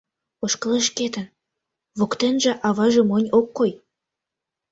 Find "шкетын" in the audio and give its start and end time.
0.91-1.25